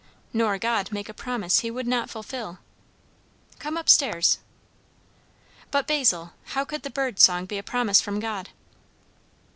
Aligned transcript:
"Nor 0.33 0.57
God 0.57 0.91
make 0.91 1.09
a 1.09 1.13
promise 1.13 1.59
he 1.59 1.69
would 1.69 1.85
not 1.85 2.09
fulfil. 2.09 2.57
Come 3.59 3.77
up 3.77 3.87
stairs." 3.87 4.39
"But, 5.69 5.85
Basil! 5.85 6.33
how 6.57 6.65
could 6.65 6.81
the 6.81 6.89
bird's 6.89 7.21
song 7.21 7.45
be 7.45 7.59
a 7.59 7.61
promise 7.61 8.01
from 8.01 8.19
God?" 8.19 8.49